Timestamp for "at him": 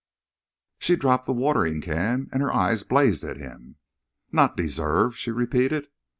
3.23-3.75